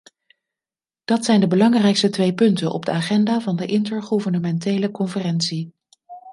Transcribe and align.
Dat 1.03 1.25
zijn 1.25 1.39
de 1.39 1.47
belangrijkste 1.47 2.09
twee 2.09 2.33
punten 2.33 2.71
op 2.71 2.85
de 2.85 2.91
agenda 2.91 3.39
van 3.39 3.55
de 3.55 3.65
intergouvernementele 3.65 4.91
conferentie. 4.91 5.73